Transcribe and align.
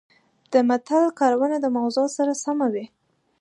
د 0.53 0.53
متل 0.69 1.03
کارونه 1.19 1.55
د 1.61 1.65
موضوع 1.77 2.07
سره 2.17 2.33
سمه 2.43 2.67
وي 2.73 2.85